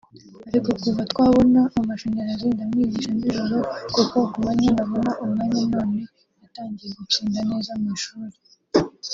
Ariko 0.49 0.69
kuva 0.81 1.01
twabona 1.11 1.61
amashanyarazi 1.79 2.47
ndamwigisha 2.55 3.11
nijoro 3.13 3.57
kuko 3.95 4.17
kumanywa 4.31 4.71
ntabona 4.75 5.11
umwanya 5.23 5.61
none 5.73 5.99
yatangiye 6.41 6.91
gutsinda 6.99 7.39
neza 7.49 7.71
mwishuri» 7.81 8.35